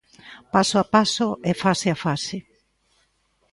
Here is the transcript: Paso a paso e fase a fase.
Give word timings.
Paso 0.53 0.75
a 0.83 0.85
paso 0.95 1.27
e 1.49 1.51
fase 1.63 1.87
a 1.95 1.97
fase. 2.05 2.37